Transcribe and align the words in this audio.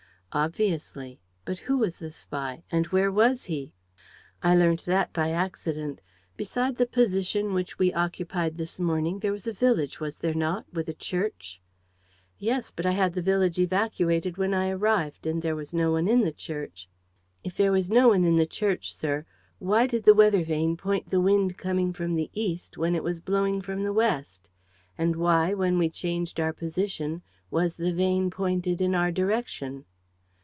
"Obviously; 0.33 1.19
but 1.43 1.59
who 1.59 1.77
was 1.77 1.97
the 1.97 2.09
spy 2.09 2.63
and 2.71 2.85
where 2.87 3.11
was 3.11 3.43
he?" 3.51 3.73
"I 4.41 4.55
learnt 4.55 4.85
that 4.85 5.11
by 5.11 5.31
accident. 5.31 5.99
Beside 6.37 6.77
the 6.77 6.85
position 6.85 7.53
which 7.53 7.77
we 7.77 7.91
occupied 7.91 8.55
this 8.55 8.79
morning, 8.79 9.19
there 9.19 9.33
was 9.33 9.45
a 9.45 9.51
village, 9.51 9.99
was 9.99 10.19
there 10.19 10.33
not, 10.33 10.63
with 10.71 10.87
a 10.87 10.93
church?" 10.93 11.59
"Yes, 12.39 12.71
but 12.73 12.85
I 12.85 12.91
had 12.91 13.11
the 13.13 13.21
village 13.21 13.59
evacuated 13.59 14.37
when 14.37 14.53
I 14.53 14.69
arrived; 14.69 15.27
and 15.27 15.41
there 15.41 15.53
was 15.53 15.73
no 15.73 15.91
one 15.91 16.07
in 16.07 16.21
the 16.21 16.31
church." 16.31 16.87
"If 17.43 17.55
there 17.55 17.73
was 17.73 17.89
no 17.89 18.07
one 18.07 18.23
in 18.23 18.37
the 18.37 18.45
church, 18.47 18.95
sir, 18.95 19.25
why 19.59 19.85
did 19.85 20.03
the 20.05 20.13
weather 20.15 20.45
vane 20.45 20.77
point 20.77 21.09
the 21.09 21.19
wind 21.19 21.57
coming 21.57 21.91
from 21.91 22.15
the 22.15 22.29
east, 22.33 22.77
when 22.77 22.95
it 22.95 23.03
was 23.03 23.19
blowing 23.19 23.59
from 23.61 23.83
the 23.83 23.91
west? 23.91 24.47
And 24.97 25.17
why, 25.17 25.53
when 25.53 25.77
we 25.77 25.89
changed 25.89 26.39
our 26.39 26.53
position, 26.53 27.21
was 27.49 27.75
the 27.75 27.91
vane 27.91 28.29
pointed 28.31 28.79
in 28.79 28.95
our 28.95 29.11
direction?" 29.11 29.83